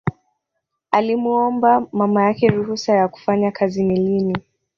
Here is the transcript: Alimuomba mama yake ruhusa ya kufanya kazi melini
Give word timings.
Alimuomba 0.91 1.87
mama 1.91 2.23
yake 2.23 2.47
ruhusa 2.49 2.93
ya 2.93 3.07
kufanya 3.07 3.51
kazi 3.51 3.83
melini 3.83 4.37